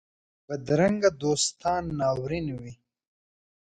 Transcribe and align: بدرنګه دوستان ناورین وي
بدرنګه 0.47 1.09
دوستان 1.23 1.83
ناورین 1.99 2.47
وي 2.61 2.73